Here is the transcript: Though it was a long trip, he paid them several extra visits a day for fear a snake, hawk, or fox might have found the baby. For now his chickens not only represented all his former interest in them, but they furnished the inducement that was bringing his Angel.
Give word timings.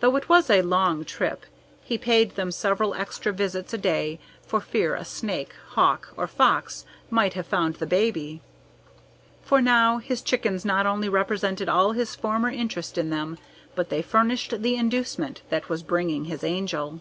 Though 0.00 0.16
it 0.16 0.28
was 0.28 0.50
a 0.50 0.60
long 0.60 1.04
trip, 1.04 1.46
he 1.84 1.96
paid 1.96 2.34
them 2.34 2.50
several 2.50 2.94
extra 2.94 3.32
visits 3.32 3.72
a 3.72 3.78
day 3.78 4.18
for 4.44 4.60
fear 4.60 4.96
a 4.96 5.04
snake, 5.04 5.54
hawk, 5.74 6.12
or 6.16 6.26
fox 6.26 6.84
might 7.10 7.34
have 7.34 7.46
found 7.46 7.76
the 7.76 7.86
baby. 7.86 8.40
For 9.40 9.60
now 9.62 9.98
his 9.98 10.20
chickens 10.20 10.64
not 10.64 10.84
only 10.84 11.08
represented 11.08 11.68
all 11.68 11.92
his 11.92 12.16
former 12.16 12.50
interest 12.50 12.98
in 12.98 13.10
them, 13.10 13.38
but 13.76 13.88
they 13.88 14.02
furnished 14.02 14.62
the 14.62 14.74
inducement 14.74 15.42
that 15.48 15.68
was 15.68 15.84
bringing 15.84 16.24
his 16.24 16.42
Angel. 16.42 16.98